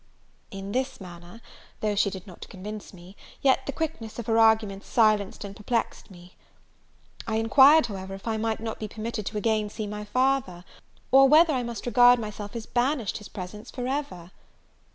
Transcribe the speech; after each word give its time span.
In 0.49 0.71
this 0.71 0.99
manner, 0.99 1.41
though 1.81 1.93
she 1.93 2.09
did 2.09 2.25
not 2.25 2.49
convince 2.49 2.91
me, 2.91 3.15
yet 3.43 3.67
the 3.67 3.71
quickness 3.71 4.17
of 4.17 4.25
her 4.25 4.39
arguments 4.39 4.87
silenced 4.87 5.43
and 5.43 5.55
perplexed 5.55 6.09
me. 6.09 6.33
I 7.27 7.35
enquired, 7.35 7.85
however, 7.85 8.15
if 8.15 8.27
I 8.27 8.37
might 8.37 8.59
not 8.59 8.79
be 8.79 8.87
permitted 8.87 9.27
to 9.27 9.37
again 9.37 9.69
see 9.69 9.85
my 9.85 10.03
father, 10.03 10.65
or 11.11 11.27
whether 11.27 11.53
I 11.53 11.61
must 11.61 11.85
regard 11.85 12.17
myself 12.17 12.55
as 12.55 12.65
banished 12.65 13.19
his 13.19 13.27
presence 13.29 13.69
for 13.69 13.85
ever? 13.87 14.31